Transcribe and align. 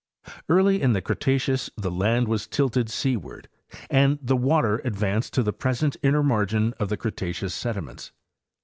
Early 0.49 0.81
in 0.81 0.93
the 0.93 1.01
Cretaceous 1.03 1.69
the 1.77 1.91
land 1.91 2.27
was 2.27 2.47
tilted 2.47 2.89
seaward 2.89 3.47
and 3.87 4.17
the 4.19 4.35
water 4.35 4.81
advanced 4.83 5.31
to 5.35 5.43
the 5.43 5.53
present 5.53 5.95
inner 6.01 6.23
margin 6.23 6.73
of 6.79 6.89
the 6.89 6.97
Cretaceous 6.97 7.53
sediments. 7.53 8.11